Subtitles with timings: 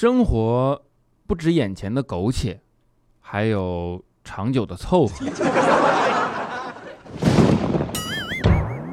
[0.00, 0.80] 生活
[1.26, 2.60] 不止眼前的苟且，
[3.20, 5.26] 还有长久的凑合。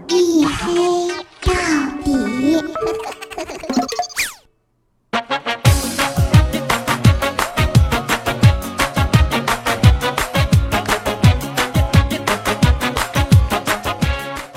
[0.08, 1.08] 一黑
[1.44, 1.54] 到
[2.04, 2.66] 底。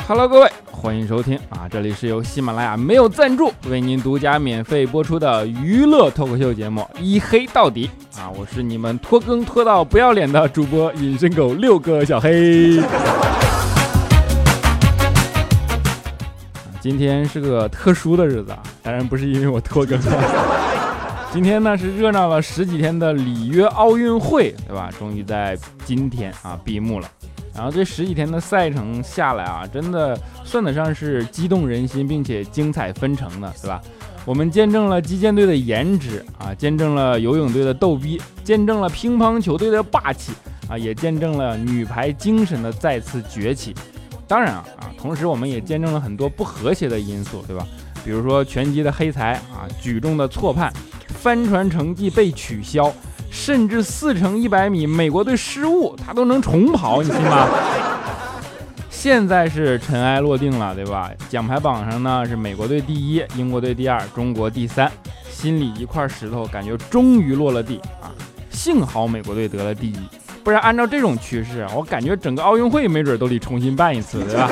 [0.07, 0.51] Hello，各位，
[0.89, 1.69] 欢迎收听啊！
[1.71, 8.33] 这里是由喜马拉雅没有赞助为您独家免费播出的娱乐脱口秀节目《一黑到底》啊！
[8.35, 12.81] 我是你们拖更拖到不要脸的主播隐身狗六个小黑。
[16.81, 20.01] 今天是个特殊的日子啊，当然不是因为我拖更。
[21.31, 24.89] 今天呢是热闹了十几天的里约奥运会，对吧？
[24.99, 27.07] 终于在今天啊闭幕了。
[27.59, 33.83] 然后这十几天的赛程下来啊，真的算得上是激动人心，并且精彩纷呈的，对吧？
[34.25, 40.31] 我们见证了击剑队的颜值啊，见证了游泳队的逗逼，见证了乒乓球队的霸气
[40.69, 43.75] 啊，也见证了女排精神的再次崛起。
[44.29, 47.67] 当然啊啊，同时我们也见证了很多不和谐的因素，对吧？
[48.05, 50.73] 比如说拳击的黑裁啊，举重的错判，
[51.09, 52.95] 帆船成绩被取消。
[53.31, 57.47] 甚至四乘一百米，美国队失误，他都能重跑，你信吗？
[58.91, 61.11] 现在是尘埃落定了，对吧？
[61.29, 64.91] 奖牌榜上呢是美国队第一，英国队第二，中国第三，
[65.31, 68.11] 心里一块石头感觉终于落了地啊！
[68.51, 69.99] 幸好美国队得了第一，
[70.43, 74.51] 不然按照这种趋势，我感觉整个奥运会没准都得重新办一次，对吧？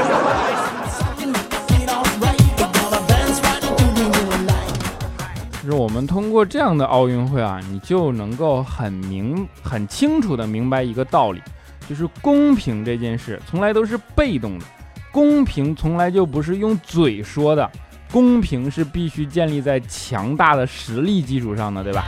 [5.66, 11.42] 就是我们通过这样的奥运会啊，你就能够很明、很清楚的明白一个道理，
[11.88, 14.64] 就是公平这件事从来都是被动的，
[15.10, 17.68] 公平从来就不是用嘴说的，
[18.12, 22.04] 公平是必须建立在强大的实力基础上的，对吧？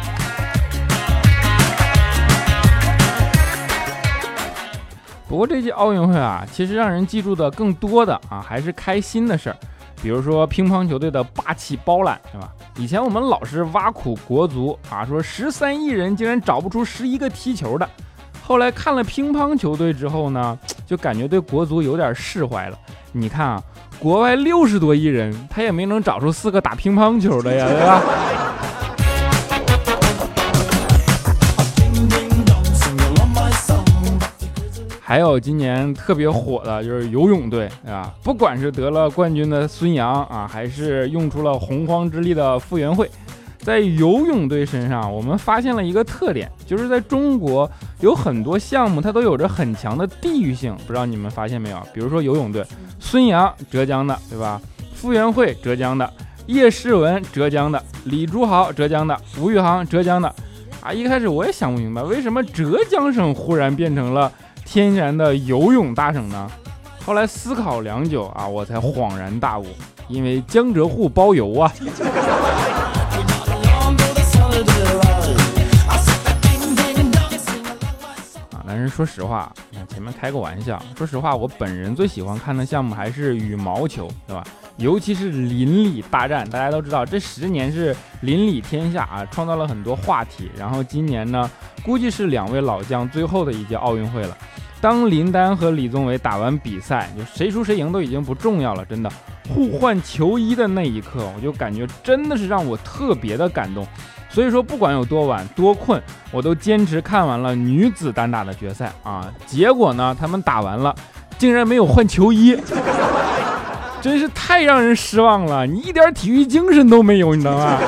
[5.27, 9.57] 不过这届奥运会啊，其实让人记住的更多的啊，还是开心的事儿。
[10.01, 12.53] 比如说乒乓球队的霸气包揽，是吧？
[12.79, 17.89] 以前我们老是挖苦国足啊，说十三亿人竟然找不出十一个踢球的。
[18.41, 20.57] 后来看了乒乓球队之后呢，
[20.87, 22.79] 就感觉对国足有点释怀了。
[23.11, 23.63] 你看啊，
[23.99, 28.01] 国外六十多亿人，他也没能找出四个打乒乓球的呀，对吧？
[35.09, 38.13] 还有今年特别火的就是游泳队，对吧？
[38.23, 43.11] 不管是得了冠军的孙杨啊，还是用出了洪荒之力的傅园慧，
[43.61, 47.71] 在游泳队身上，我们发现了一个特点，就是在中国
[48.01, 51.79] 有很多项目它都有着很强的地域性，不知道你们发现没有？
[51.95, 52.63] 比如说游泳队，
[53.01, 54.61] 孙杨浙江的，对吧？
[54.93, 56.13] 傅园慧浙江的，
[56.49, 60.29] 叶诗文浙江的，李朱豪浙江的，吴宇航浙江的。
[60.83, 64.31] 啊，一开始我也想不明白，为什么浙江省忽然变成了。
[64.71, 66.51] 天然的游泳大省呢？
[67.03, 69.65] 后来思考良久啊，我才恍然大悟，
[70.09, 71.73] 因为江浙沪包邮啊。
[78.53, 79.51] 啊，但是说实话，
[79.89, 80.79] 前面开个玩笑。
[80.99, 84.45] 说实话，我本人最喜欢看的项目还是羽毛球，对吧？
[84.79, 90.49] 尤其是邻里大战，大家都知道，这十年是邻里天下啊，创造了很多话题。
[90.57, 91.51] 然后今年呢，
[91.85, 94.37] 估计是两位老将最后的一届奥运会了。
[94.81, 99.11] 当林丹和李宗伟打完比赛，就谁输谁赢都已经不重要了，真的。
[99.49, 103.85] 互换球衣的那一刻，我就感觉真的是让我特别的感动。
[104.31, 106.01] 所以说，不管有多晚多困，
[106.31, 109.33] 我都坚持看完了女子单打的决赛啊。
[109.45, 110.95] 结果呢，他们打完了，
[111.39, 112.55] 竟然没有换球衣，
[114.03, 115.67] 真是太让人失望了。
[115.67, 117.79] 你一点体育精神都没有，你知道吗？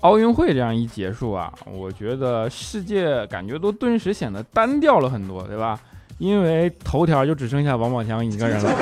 [0.00, 5.78] 奥运会这样一结束啊，我觉得世界感觉都顿时显得单调了很多，对吧？
[6.18, 8.72] 因为头条就只剩下王宝强一个人了。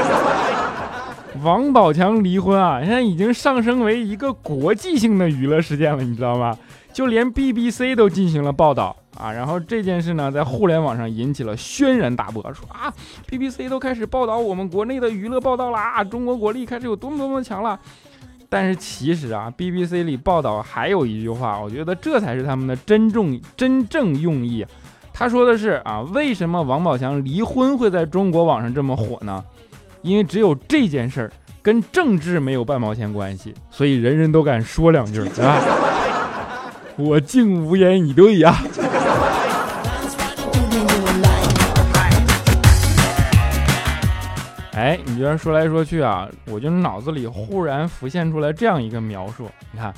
[1.42, 6.56] 王宝强离婚啊，现在已经上升为一个国际性的娱乐事件了，你知道吗？
[6.92, 9.32] 就连 BBC 都进行了报道啊。
[9.32, 12.92] 然后这件事呢，在互联网上引起了轩然大波，说啊
[13.28, 17.78] ，BBC 都开始报道我们国内的娱乐报道啦，中国国力开始有多么多么强了。
[18.48, 24.64] 但是其实啊，BBC 里报道还有一句话，我觉得这才是他们的真正真正用意。
[25.12, 29.44] 他说的是啊，为什么王宝强离婚会在中国网上这么火呢？
[30.00, 35.60] 因为只有这件事儿跟政治没有半毛钱关系，所以人人都敢说两句，啊？
[36.96, 38.56] 我竟无言以对呀。
[44.78, 49.92] 哎，你居然说来说去啊，我就脑子里忽然浮现出来这样一个描述，你看，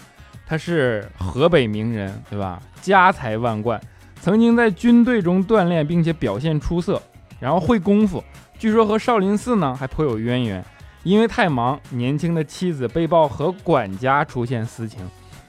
[0.47, 2.59] 他是河北名人，对吧？
[2.81, 3.79] 家财万贯，
[4.23, 7.00] 曾经在军队中锻炼，并且表现出色，
[7.38, 8.25] 然后会功夫，
[8.59, 10.65] 据说和少林寺呢还颇有渊源。
[11.03, 15.06] 因为太忙，年轻的妻子被曝和管家出现私情，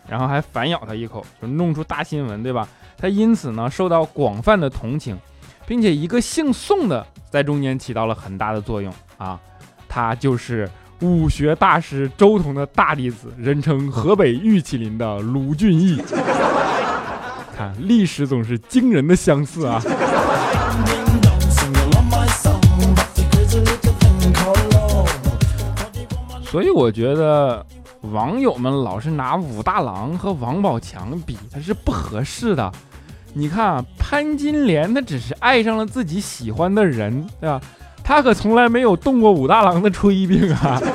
[0.10, 2.68] 然后还反咬他一口，就弄出大新闻，对吧？
[2.98, 5.18] 他因此呢受到广泛的同情，
[5.72, 9.40] 并且一个姓宋的在中间起到了很大的作用啊，
[9.88, 10.70] 他就是
[11.00, 16.04] 武学大师周彤的大弟子，人称河北玉麒麟的卢俊义。
[17.56, 19.82] 看历史总是惊人的相似啊。
[26.44, 27.66] 所以我觉得
[28.12, 32.70] 网友们老是拿武大郎和王宝强比，他是不合适的。
[33.33, 37.62] 你看啊，潘金莲她只是爱上了自己喜欢的人，对吧？
[38.04, 40.81] 她可从来没有动过武大郎的炊饼啊。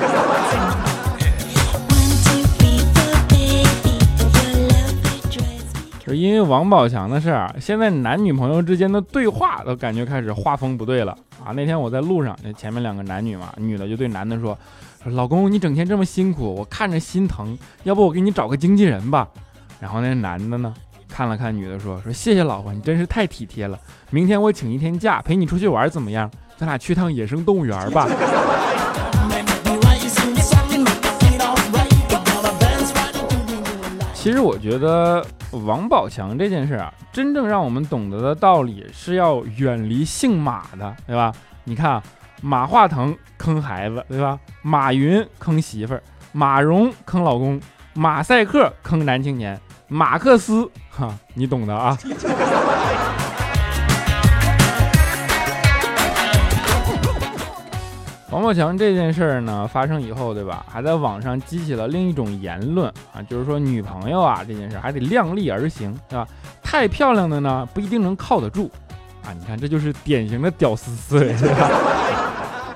[5.99, 11.53] 就是因为王宝强的事儿，现在男女朋友之间的对话都感觉开始画风不对了啊！
[11.53, 14.57] 那天我在路上，那前面两个男女嘛，女的就对男的说。
[15.07, 17.57] 老公，你整天这么辛苦，我看着心疼。
[17.85, 19.27] 要不我给你找个经纪人吧？
[19.81, 20.75] 然后那男的呢，
[21.17, 23.81] 看了看女的，说：“说谢谢老婆，你真是太体贴了。
[24.11, 26.31] 明天我请一天假，陪你出去玩，怎么样？
[26.59, 28.07] 咱俩去趟野生动物园吧。”
[34.13, 35.25] 其实我觉得
[35.65, 41.33] 王宝强这件事啊，真正让我们懂得的道理是要远离姓马的，对吧？
[41.65, 42.03] 你看。
[42.43, 44.39] 马化腾坑孩子，对吧？
[44.61, 46.03] 马云坑媳妇儿，
[46.33, 47.59] 马蓉坑老公，
[47.95, 51.97] 马赛克坑男青年，马克思，哈，你懂的啊。
[58.33, 60.67] 王宝强这件事儿呢发生以后，对吧？
[60.69, 66.27] 还在网上激起了另一种言论啊，就是说女朋友啊这件事还得量力而行，对吧？
[66.63, 68.71] 太漂亮的呢不一定能靠得住
[69.25, 69.33] 啊。
[69.39, 71.71] 你看，这就是典型的屌丝思维，对吧？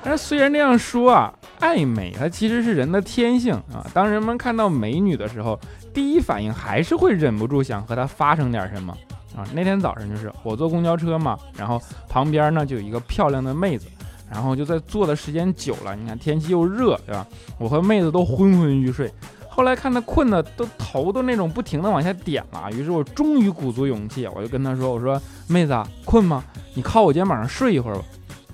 [0.03, 3.85] 但是虽然那样说啊，爱美它其实是人的天性啊。
[3.93, 5.59] 当人们看到美女的时候，
[5.93, 8.91] 第一反应还是会忍不住想和她发生点什么
[9.35, 9.45] 啊。
[9.53, 13.85] 那天早上就是我坐公交车嘛，然后旁边呢就有一个漂亮的妹子，
[14.29, 17.25] 然后就在坐的时间久了，你看天气又热，对吧？
[17.59, 19.11] 我和妹子都昏昏欲睡，
[19.47, 26.43] 后来看她困的都头都那种不停的往下点了，于是我终于鼓足勇气，我就跟她说：“我说妹子困吗？
[26.73, 28.03] 你靠我肩膀上睡一会儿吧。”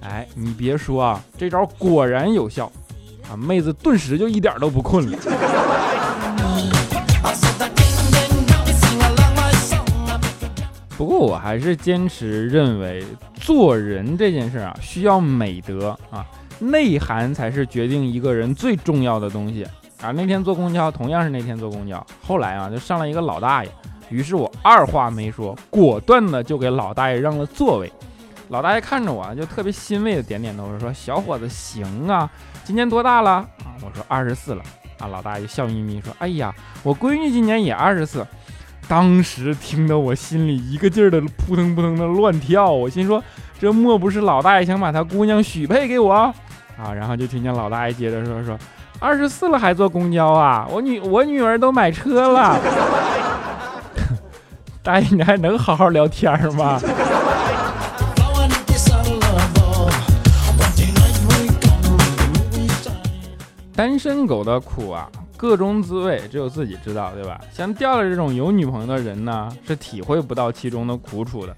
[0.02, 2.72] 哎，你别说啊，这招果然有效
[3.30, 3.36] 啊！
[3.36, 5.18] 妹子顿时就一点都不困了。
[10.98, 13.04] 不过我还是坚持认为，
[13.36, 16.26] 做人这件事啊，需要美德啊，
[16.60, 19.64] 内涵才是决定一个人最重要的东西
[20.02, 20.12] 啊。
[20.12, 23.72] 那天坐公交，同样是那天坐公交，后来啊，就上来一个老大爷，
[24.10, 27.92] 于是我二话没说，果断的就给老大爷让了座位。
[28.50, 32.30] 老大爷看着我，就特别欣慰的点点头，说：“小伙子，行啊，
[32.64, 33.32] 今年多大了？”
[33.64, 34.64] 啊，我说：“二十四了。”
[35.00, 38.26] 啊，老大爷笑眯眯说：“哎呀，我闺女今年也二十四。”
[38.88, 43.22] 当时听得我心里一个劲儿的扑腾扑腾的乱跳，我心说
[43.60, 46.14] ：“这莫不是老大爷想把他姑娘许配给我？”
[46.82, 48.58] 啊，然后就听见老大爷接着说：“说
[49.00, 50.66] 二十四了还坐公交啊？
[50.72, 52.58] 我女我女儿都买车了。
[54.82, 56.80] ”大爷，你还能好好聊天吗？
[63.78, 65.08] 单身狗的苦啊，
[65.38, 67.40] 各种滋味只有自己知道，对吧？
[67.54, 71.56] 像调调这种有女朋友的人呢，是体会不到其中的苦楚的。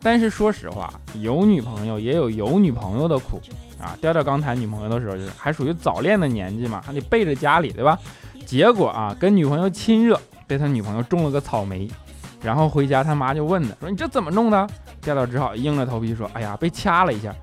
[0.00, 3.38] 但是说实话，有女朋友也有有女朋友的苦
[3.78, 3.94] 啊。
[4.00, 7.98] 调调刚谈女朋友的时候，就是还属于早恋的年纪嘛，还得背着家里，对吧？
[8.46, 11.86] 结果啊，跟女朋友亲热，被他女朋友种了个草莓，
[12.42, 14.66] 然后回家他妈就问他，说你这怎么弄的？
[15.02, 17.34] 调调只好硬着头皮说，哎呀，被掐了一下。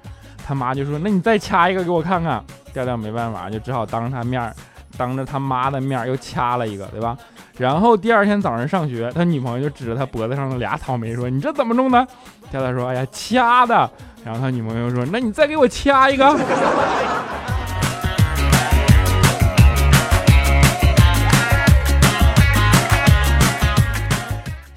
[0.46, 4.54] 他妈就说：“那你再掐一个给我看看。”调调没办法，就只好当着他面
[4.98, 7.18] 当着他妈的面又掐了一个，对吧？
[7.58, 12.06] 然后第二天早上上学，他女朋友就指着他脖子上的俩草莓说：“你这怎么弄的？”
[12.52, 13.90] 调调说：“哎呀，掐的。”
[14.24, 16.25] 然后他女朋友说：“那你再给我掐一个。”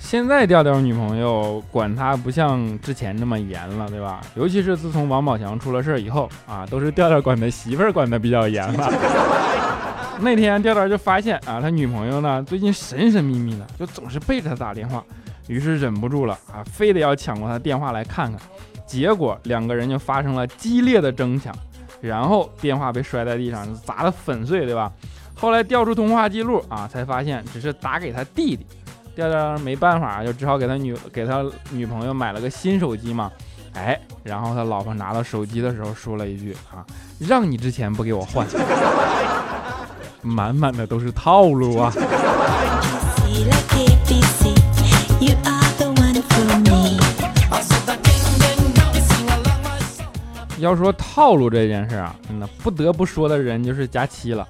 [0.08, 4.22] 现在调调女朋友管他不像之前那么严了，对吧？
[4.36, 8.90] 尤其是自从王宝强出了事儿以后啊，都是调调管他媳妇儿管的比较严了。
[10.20, 15.04] 那天调调就发现啊，他女朋友呢最近神神秘秘的，就总是背着他打电话，
[15.46, 18.40] 于是忍不住了啊，非得要抢过他电话来看看。
[18.86, 21.54] 结果两个人就发生了激烈的争抢。
[22.00, 24.90] 然后电话被摔在地上，砸得粉碎，对吧？
[25.34, 28.64] 后来调出通话记录啊，才发现只是打给他弟弟。
[29.18, 33.32] 调调没办法，就只好给他女给他女朋友买了个新手机嘛。
[33.74, 36.86] 哎，然后他老婆拿到手机的时候说了一句啊
[37.18, 38.46] ：“让你之前不给我换。
[40.22, 41.92] ”满满的都是套路啊！
[50.58, 54.46] 要说套路这件事啊，那不得不说的人就是佳期了。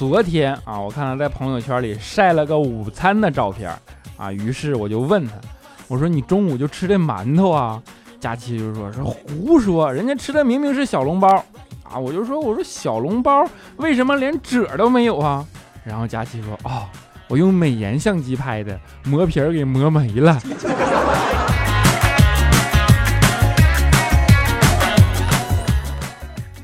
[0.00, 3.70] 昨天啊，我看他在朋友圈里晒了个午餐的照片
[4.16, 5.34] 啊，于是我就问他，
[5.88, 7.82] 我说你中午就吃这馒头啊？
[8.18, 11.28] 佳琪就说是胡说，人家吃的明明是小笼包
[11.82, 11.98] 啊！
[11.98, 13.44] 我就说我说小笼包
[13.76, 15.44] 为什么连褶都没有啊？
[15.84, 16.88] 然后佳琪说哦，
[17.28, 20.40] 我用美颜相机拍的，磨皮儿给磨没了。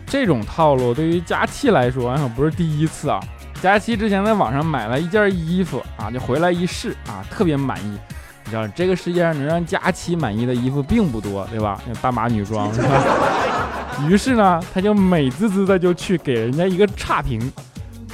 [0.07, 3.21] 这种套路对于佳期来说可不是第一次啊！
[3.61, 7.99] 佳期之前在网上买了一件衣服啊，就回来一试啊，特别满意。
[8.45, 11.81] 你知道这个世界上能让佳期满意的衣服并不多，对吧？
[11.89, 13.03] 那大码女装是吧？
[14.09, 17.41] 于是呢，他就美滋滋的就去给人家一个差评。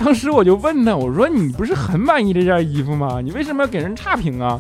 [0.03, 3.21] 当时我就问他，我说你不是很满意这件衣服吗？
[3.23, 4.59] 你为什么要给人差评啊？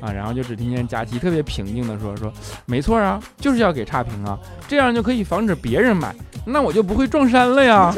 [0.00, 2.32] 啊，然后就只听见佳琪特别平静的说说，
[2.66, 6.14] 没错啊，就是要给差评啊，这样就可以防止别人买，
[6.44, 7.94] 那我就不会撞衫了呀。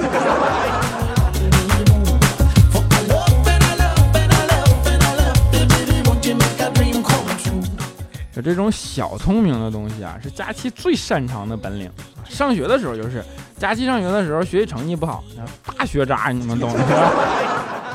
[8.34, 11.90] 就这种小聪明的东西啊，是佳琪最擅长的本领。
[12.26, 13.22] 上学的时候就是，
[13.58, 15.22] 佳琪上学的时候学习成绩不好，
[15.76, 16.78] 大学渣，你们懂的。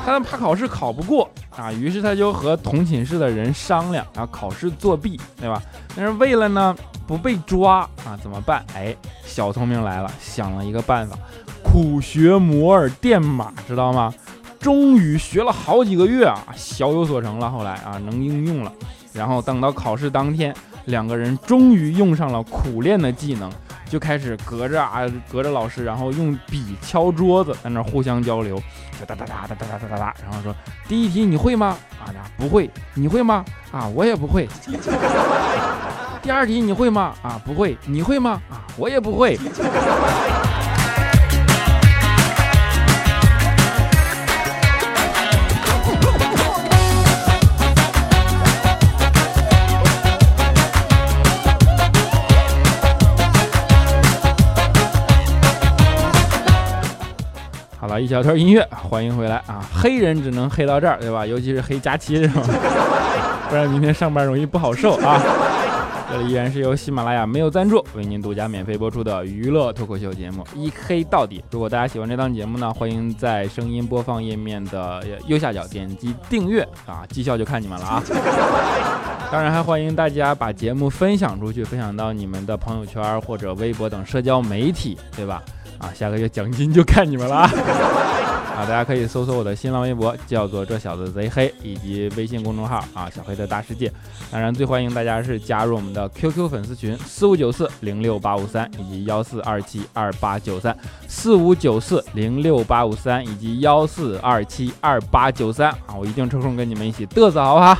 [0.05, 5.61] 他怕考试考不过啊，于是他就和同寝室的人商量，然后考试作弊，对吧？
[5.95, 8.63] 但是为了呢不被抓啊，怎么办？
[8.75, 8.95] 哎，
[9.25, 11.17] 小聪明来了，想了一个办法，
[11.63, 14.13] 苦学摩尔电码，知道吗？
[14.59, 17.49] 终于学了好几个月啊，小有所成了。
[17.49, 18.71] 后来啊，能应用了。
[19.13, 20.53] 然后等到考试当天，
[20.85, 23.51] 两个人终于用上了苦练的技能，
[23.89, 25.01] 就开始隔着啊
[25.31, 28.61] 隔着老师，然后用笔敲桌子，在那互相交流，
[29.05, 30.55] 哒哒哒哒哒哒哒哒哒，然后说
[30.87, 31.77] 第一题你会吗？
[31.99, 32.69] 啊，不会。
[32.93, 33.45] 你会吗？
[33.71, 34.47] 啊，我也不会。
[36.21, 37.13] 第二题你会吗？
[37.21, 37.77] 啊，不会。
[37.85, 38.41] 你会吗？
[38.49, 39.37] 啊，我也不会。
[57.99, 59.63] 一小段音乐，欢迎回来啊！
[59.73, 61.25] 黑人只能黑到这儿，对吧？
[61.25, 62.41] 尤其是黑佳期，是吧？
[63.49, 65.21] 不然明天上班容易不好受啊！
[66.09, 71.39] 这里依然是由喜马拉雅没有赞助为您独家免费播出的娱乐脱口秀节目《一黑到底》。
[71.51, 77.03] 如果大家喜欢这档节目呢，欢迎在声音播放页面的右下角点击订阅啊！
[77.09, 78.01] 绩效就看你们了啊！
[79.29, 85.43] 当然还欢迎大家把节目分享出去，分享到你们的朋友圈或者微博等社交媒体，对吧？
[85.79, 87.51] 啊，下个月奖金就看你们了啊！
[88.57, 93.91] 啊，大家可以搜索我的新浪微博，叫做这小子贼黑，以及微信公众号啊，小黑的大世界。
[94.31, 100.75] 当然，最欢迎大家是加入我们的 QQ 粉丝群四五九四零六八五三，以及幺四二七二八九三
[101.07, 107.77] 四五九四零六八五三，以及幺四二七二八九三啊，我一定抽空跟你们一起嘚瑟，好不好？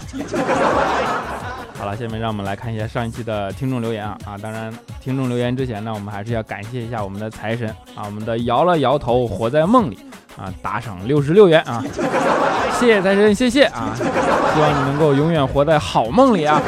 [1.88, 4.36] 好了，下面让我们来看一下上一期的听众留言啊啊！
[4.42, 4.70] 当然，
[5.02, 9.98] 听众留言之前呢，我们还是要感谢一下我们的财神啊，我们的摇了摇头活在梦里
[10.36, 11.82] 啊，打赏六十六元啊，
[12.78, 13.96] 谢谢财神，谢谢啊！
[13.96, 16.62] 希望你能够永远活在好梦里啊！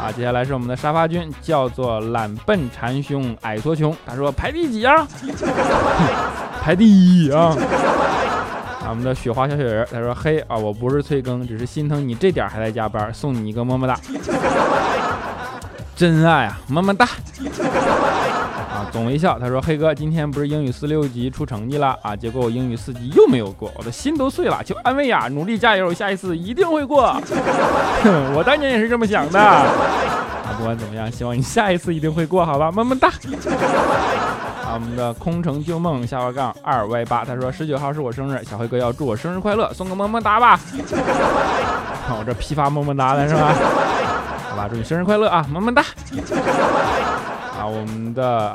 [0.00, 5.04] 啊，接下来是我们的沙发君，叫做懒笨馋凶矮矬穷，他说排第几啊？
[6.62, 7.52] 排第一啊！
[8.88, 13.98] 我们的雪花小雪人，他说：“嘿啊，我不是催更，只是心疼你这点还在加班，送你一个么么哒，
[15.96, 17.08] 真爱啊，么么哒。”
[18.70, 22.14] 啊，总微笑，他说：“黑哥，今天不是英语四六级出成绩了啊？
[22.14, 27.16] 结果我英语四级又没有过，我的心都碎了，求安慰呀，努力加油，下一次一定会过。
[28.36, 29.40] 我当年也是这么想的。
[29.40, 29.66] 啊，
[30.56, 33.10] 不管怎么样，希望你下一次一定会过，好吧，么么哒。”
[34.74, 40.58] 我们的空城旧梦下划杠二 y 八，他说十九号是我生日，小黑哥要祝我生日快乐，送个么么哒吧。
[42.08, 43.54] 看 我这批发么么哒的是吧？
[44.50, 45.80] 好吧，祝你生日快乐啊，么么哒。
[47.56, 48.52] 啊，我们的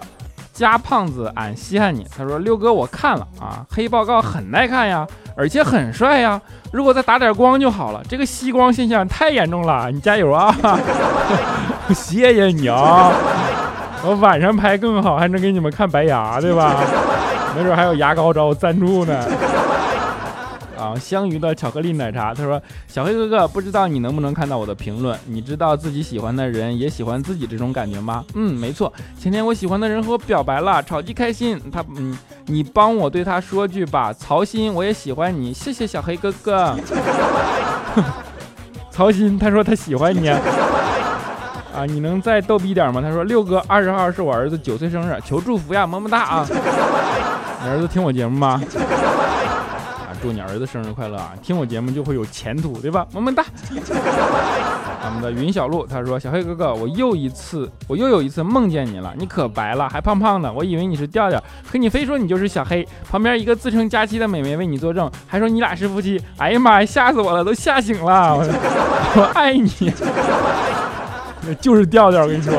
[0.51, 5.07] 加胖子俺稀罕你，他说六哥我看了啊，黑报告很耐看呀，
[5.37, 6.41] 而且很帅呀，
[6.73, 10.53] 如果再打点光就好了，这个吸光现象太严重了，你加油啊！
[11.95, 13.09] 谢谢你啊。
[14.05, 16.75] 我晚上拍更好，还能给你们看白牙，对吧？
[17.55, 19.25] 没准还有牙膏找我赞助呢。
[20.77, 25.19] 啊，香芋的巧克力奶茶，他说：“小黑哥哥，不知道你能不能看到我的评论？
[25.25, 31.59] 你知道自己喜欢的人也喜欢自己这种感觉吗？”嗯，没错，前天我喜欢的人和我表白了，超级开心。
[31.69, 36.73] 他，嗯，你帮我对他说句吧，曹鑫，我也喜欢你，谢谢小黑哥哥。
[38.89, 40.29] 曹鑫，他说他喜欢你。
[40.29, 40.39] 啊，
[41.75, 43.01] 啊你能再逗逼点吗？
[43.01, 46.45] 他说六哥，二十号是我儿子九岁生日，求祝福呀，么么哒啊！
[47.63, 48.61] 你儿子听我节目吗？
[48.75, 51.31] 啊祝你儿子生日快乐啊！
[51.41, 53.05] 听我节目就会有前途，对吧？
[53.13, 53.45] 么么哒。
[55.01, 62.85] 我们的云小鹿他说：“小黑哥哥，我又一次，我又有一次梦见你了，你可白了，还胖胖的，我以为你是调调，可你非说你就是小黑。
[63.09, 66.21] 旁边一个自称佳期的美眉为你作证，还说你俩是夫妻。
[66.37, 68.35] 哎呀妈呀，吓死我了，都吓醒了。
[68.35, 68.43] 我
[69.15, 69.69] 我爱你，
[71.55, 72.21] 就是调调。
[72.23, 72.53] 我跟你说，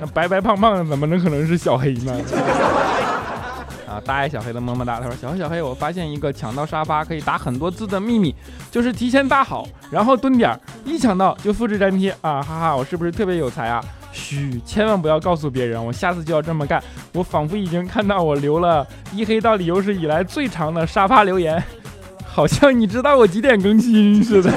[0.00, 2.14] 那白白胖胖的怎么能可能是小黑呢？”
[3.90, 8.32] 啊，大爱小黑的么么哒，他说：“小黑小黑，我发现一个抢到沙发可以打很多字的秘密，
[8.70, 13.82] 就是提前搭好，然后蹲点，一抢到就复制粘贴啊，哈哈，我是不是特别有才啊？
[14.12, 16.80] 嘘，千万不要告诉别人，我下次就要这么干。
[17.12, 21.60] 我仿佛已经看到我留了一黑到底有史以来最长的沙发留言，
[22.24, 24.52] 好像你知道我几点更新似的。”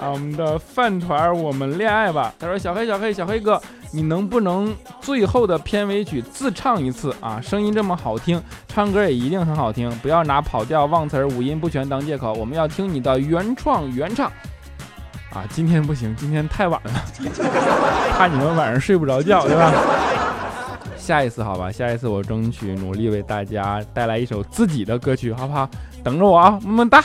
[0.00, 2.32] 啊，我们的饭团，我们恋爱吧。
[2.38, 3.60] 他说：“小黑小黑小黑哥。”
[3.92, 7.40] 你能不能最后的片尾曲自唱一次啊？
[7.40, 9.90] 声音这么好听，唱歌也一定很好听。
[9.98, 12.32] 不要拿跑调、忘词儿、五音不全当借口。
[12.34, 14.30] 我们要听你的原创原唱
[15.34, 15.42] 啊！
[15.50, 16.92] 今天不行，今天太晚了，
[18.16, 19.72] 怕你们晚上睡不着觉，对吧？
[20.96, 25.68] 下一次好吧，下一次我争取努力为大家带来一首自己的歌曲，好不好？
[26.04, 27.02] 等着我啊，么么哒。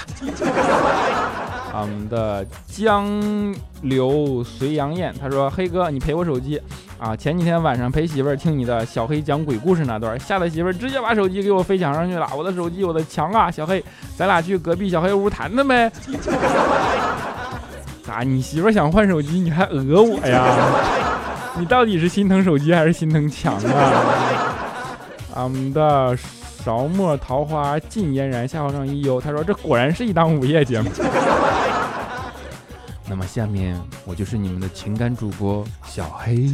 [1.81, 6.59] 我们的江流随杨艳，他说：“黑哥，你赔我手机
[6.97, 7.15] 啊！
[7.15, 12.29] 前几天晚上陪媳妇儿听你的小黑讲鬼故事那段，吓得媳妇儿直接把手机给我飞墙上去了。
[12.35, 13.51] 我的手机，我的墙啊！
[13.51, 13.83] 小黑，
[14.15, 15.91] 咱俩去隔壁小黑屋谈谈呗。
[18.03, 18.21] 咋？
[18.23, 20.45] 你媳妇儿想换手机，你还讹我呀？
[21.59, 25.43] 你到底是心疼手机还是心疼墙啊？
[25.43, 26.17] 我们的。”
[26.65, 29.21] 着墨桃花尽嫣然，夏侯尚一忧。
[29.21, 30.89] 他说：“这果然是一档午夜节目。”
[33.07, 36.51] 那么下面我就是你们的情感主播小黑。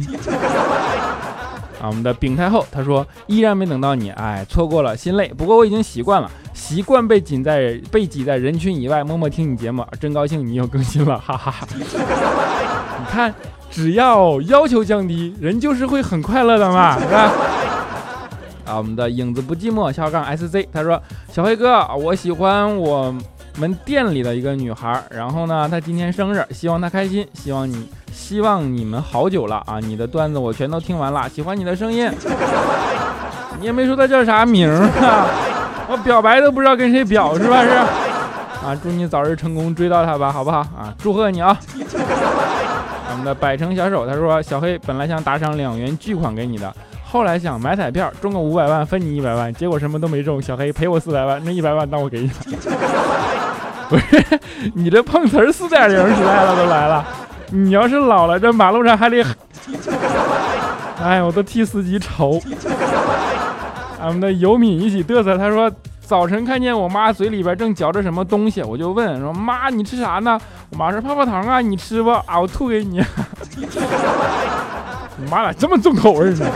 [1.80, 5.28] 啊，我们的丙太后他说：“依然没等到你，哎，错过了，心累。
[5.28, 11.66] 不过我已经习惯了，习惯被挤在被挤在人群以外，默默听你节目，真高兴你又更新了， 哈哈哈。
[11.74, 11.82] 你
[13.10, 13.34] 看，
[13.70, 17.32] 只要要求降低，人就是会很快乐的嘛，是吧？”
[18.72, 23.14] 啊，我们的影子不寂寞，小杠 S Z，他说：“小黑哥，我喜欢我
[23.58, 29.78] 们店里的一个女孩，然后呢，她今天生日，希望她开心，希望你，希望你们好久了啊！
[29.78, 32.10] 你的段子我全都听完了，喜欢你的声音，
[33.60, 35.26] 你也没说她叫啥名啊？
[35.90, 37.62] 我表白都不知道跟谁表，是吧？
[37.62, 37.68] 是
[38.64, 40.94] 啊，祝你早日成功追到她吧，好不好啊？
[40.96, 41.54] 祝贺你啊！
[43.10, 46.74] 我们的百城小手，他说：小黑本来想打赏两元巨款给你的。”
[47.12, 50.40] 后来想买彩票中个五百万分你一百万，结果什么都没中。
[50.40, 52.34] 小黑赔我四百万，那一百万当我给你了。
[53.86, 54.40] 不是，
[54.74, 57.06] 你这碰瓷儿四点零时代了都来了。
[57.50, 59.22] 你要是老了，这马路上还得
[61.04, 62.40] 哎，我都替司机愁。
[64.00, 65.70] 俺们的尤敏一起嘚瑟，他说
[66.00, 70.40] 早晨看见我妈嘴里边正嚼着什么东西，我就问说妈你吃啥呢？
[70.70, 72.22] 我妈说泡泡糖啊，你吃吧？
[72.24, 73.04] 啊，我吐给你。
[75.18, 76.46] 你 妈咋这么重口味呢？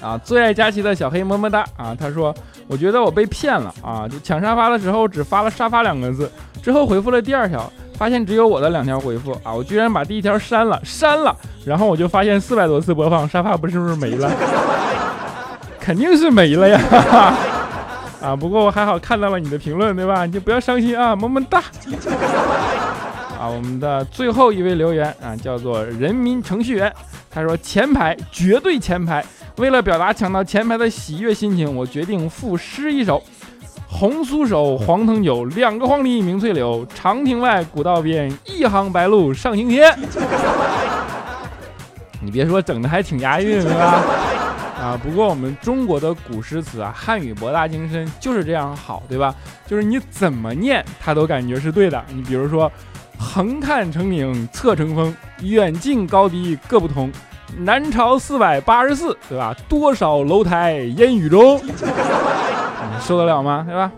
[0.00, 1.94] 啊，最爱佳琪的小黑么么哒啊！
[1.98, 2.34] 他说，
[2.66, 4.06] 我觉得我被骗了啊！
[4.08, 6.30] 就抢沙发的时候只发了沙发两个字，
[6.62, 9.52] 之后回复了第二条，发现只有我的两条回复啊！
[9.52, 11.34] 我居然把第一条删了，删了，
[11.64, 14.30] 然后我就发现四百多次播放，沙发不是不是没了？
[15.80, 16.80] 肯定是没了呀！
[18.22, 20.26] 啊，不过我还好看到了你的评论，对吧？
[20.26, 21.58] 你就不要伤心啊，么么哒。
[23.36, 26.92] 啊，我们的最后一位留言啊，叫做人民程序员，
[27.30, 29.24] 他说前排绝对前排。
[29.58, 33.20] 为了表达抢到前排的喜悦心情，我决定赋诗一首：
[33.88, 39.92] 红酥手，黄藤酒，两个黄鹂鸣翠柳，长亭外，古道边，一行白鹭上青天。
[42.22, 44.02] 你别说，整的还挺押韵，是吧？
[44.80, 49.34] 啊，不过我们中国的古诗词啊，汉语博大精深，就是这样好，对吧？
[49.66, 52.02] 就是你怎么念，它都感觉是对的。
[52.14, 52.70] 你比如说。
[53.20, 57.10] 横看成岭侧成峰，远近高低各不同。
[57.56, 59.56] 南朝四百八十四，对吧？
[59.68, 61.72] 多少楼台烟雨中， 你
[63.00, 63.64] 受得了吗？
[63.66, 63.92] 对吧？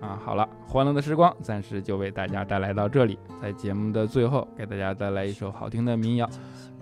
[0.00, 3.18] 啊，好了，欢乐的时光暂时就为大家带来到这里。
[3.42, 6.28] 在节目的最后，给大家带来一首好听的民谣，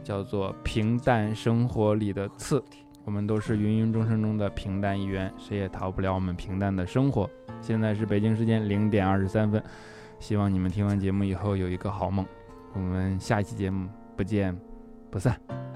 [0.04, 2.62] 叫做平淡生活里的刺。
[3.04, 7.28] 我们都是芸芸众生中的平淡一员，谁也逃不了我们平淡的生活。
[7.60, 9.62] 现在是北京时间零点二十三分，
[10.18, 12.26] 希望你们听完节目以后有一个好梦。
[12.74, 14.56] 我们下一期节目不见
[15.10, 15.75] 不散。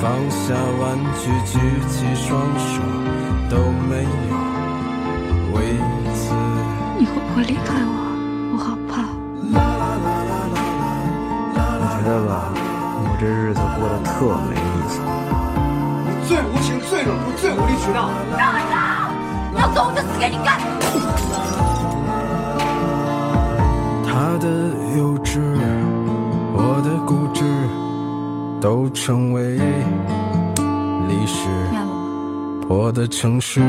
[0.00, 2.28] 放下玩具，举起双
[2.58, 2.82] 手，
[3.48, 3.56] 都
[3.88, 4.10] 没有
[5.54, 5.56] 为
[6.14, 6.20] 此。
[6.98, 7.90] 你会不会离开我？
[8.52, 8.92] 我好怕。
[11.78, 12.30] 我觉得吧，
[13.02, 14.12] 我这日子过得特
[14.48, 14.94] 没意思。
[16.28, 17.98] 最无情、最冷酷、最无理取闹。
[19.58, 20.48] 要走我就死给你看！
[24.04, 24.46] 他的
[24.98, 25.40] 幼稚，
[26.52, 27.25] 我的固执，
[28.66, 29.56] 都成为
[31.06, 31.48] 历史。
[32.68, 32.90] 我？
[32.92, 33.60] 的城市，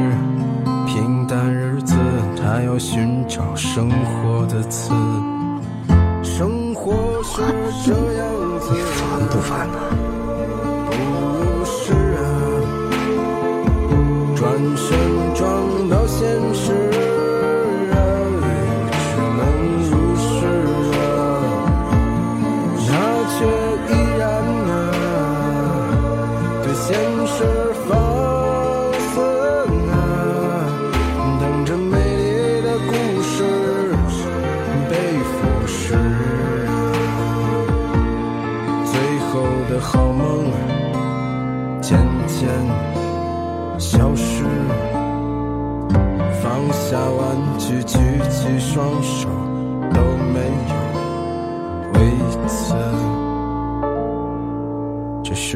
[0.88, 1.94] 平淡日子，
[2.36, 4.92] 他要寻找生活的刺。
[6.24, 7.44] 生活是
[7.86, 8.28] 这样
[8.60, 9.78] 子，烦不烦呢？
[10.10, 10.17] 不